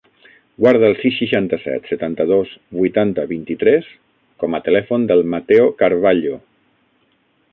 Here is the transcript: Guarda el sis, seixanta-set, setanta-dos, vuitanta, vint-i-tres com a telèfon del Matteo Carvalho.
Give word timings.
Guarda 0.63 0.87
el 0.93 0.95
sis, 1.01 1.17
seixanta-set, 1.23 1.89
setanta-dos, 1.89 2.55
vuitanta, 2.79 3.27
vint-i-tres 3.33 3.91
com 4.45 4.57
a 4.57 4.63
telèfon 4.69 5.07
del 5.13 5.23
Matteo 5.37 5.71
Carvalho. 5.83 6.41